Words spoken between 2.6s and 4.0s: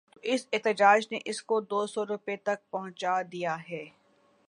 پہنچا دیا ہے۔